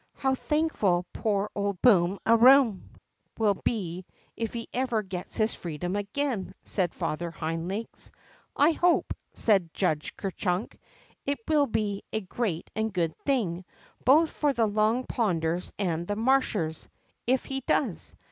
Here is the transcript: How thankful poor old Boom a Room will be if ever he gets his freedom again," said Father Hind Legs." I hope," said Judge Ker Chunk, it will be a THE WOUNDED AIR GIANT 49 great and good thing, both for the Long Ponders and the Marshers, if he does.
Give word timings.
How 0.15 0.33
thankful 0.33 1.05
poor 1.13 1.51
old 1.53 1.79
Boom 1.83 2.17
a 2.25 2.35
Room 2.35 2.89
will 3.37 3.53
be 3.63 4.03
if 4.35 4.55
ever 4.73 5.03
he 5.03 5.07
gets 5.07 5.37
his 5.37 5.53
freedom 5.53 5.95
again," 5.95 6.55
said 6.63 6.95
Father 6.95 7.29
Hind 7.29 7.67
Legs." 7.67 8.11
I 8.55 8.71
hope," 8.71 9.13
said 9.35 9.71
Judge 9.75 10.17
Ker 10.17 10.31
Chunk, 10.31 10.79
it 11.27 11.37
will 11.47 11.67
be 11.67 11.81
a 11.81 11.81
THE 11.81 11.85
WOUNDED 11.85 12.03
AIR 12.13 12.19
GIANT 12.19 12.29
49 12.31 12.31
great 12.33 12.71
and 12.85 12.93
good 12.95 13.17
thing, 13.23 13.65
both 14.03 14.31
for 14.31 14.53
the 14.53 14.65
Long 14.67 15.03
Ponders 15.05 15.71
and 15.77 16.07
the 16.07 16.15
Marshers, 16.15 16.87
if 17.27 17.45
he 17.45 17.59
does. 17.67 18.15